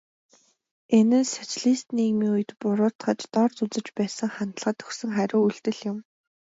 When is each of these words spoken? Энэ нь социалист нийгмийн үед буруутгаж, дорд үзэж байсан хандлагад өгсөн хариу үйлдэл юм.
Энэ 0.97 1.19
нь 1.23 1.31
социалист 1.37 1.87
нийгмийн 1.97 2.31
үед 2.35 2.51
буруутгаж, 2.59 3.19
дорд 3.33 3.55
үзэж 3.63 3.87
байсан 3.97 4.29
хандлагад 4.35 4.77
өгсөн 4.87 5.11
хариу 5.15 5.39
үйлдэл 5.45 5.79
юм. 5.91 5.97